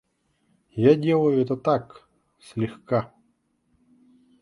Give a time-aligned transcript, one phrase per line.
[0.79, 2.09] Я делаю это так,
[2.39, 3.13] слегка.